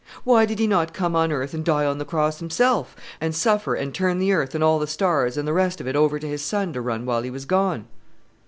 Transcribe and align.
Why 0.23 0.47
did 0.47 0.57
He 0.57 0.65
not 0.65 0.95
come 0.95 1.15
on 1.15 1.31
earth 1.31 1.53
and 1.53 1.63
die 1.63 1.85
on 1.85 1.99
the 1.99 2.05
cross 2.05 2.39
Himself, 2.39 2.95
and 3.21 3.35
suffer, 3.35 3.75
and 3.75 3.93
turn 3.93 4.17
the 4.17 4.33
earth 4.33 4.55
and 4.55 4.63
all 4.63 4.79
the 4.79 4.87
stars 4.87 5.37
and 5.37 5.47
the 5.47 5.53
rest 5.53 5.79
of 5.79 5.87
it 5.87 5.95
over 5.95 6.17
to 6.17 6.27
His 6.27 6.41
Son 6.41 6.73
to 6.73 6.81
run 6.81 7.05
while 7.05 7.21
He 7.21 7.29
was 7.29 7.45
gone?" 7.45 7.85